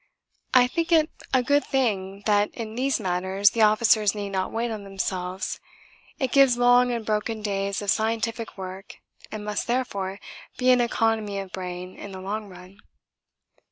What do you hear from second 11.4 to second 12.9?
brain in the long run.